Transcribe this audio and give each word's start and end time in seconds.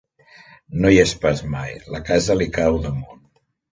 No 0.85 0.93
hi 0.95 0.97
és 1.01 1.13
pas 1.25 1.43
mai; 1.57 1.77
la 1.97 2.03
casa 2.11 2.39
li 2.41 2.49
cau 2.57 2.81
damunt. 2.87 3.23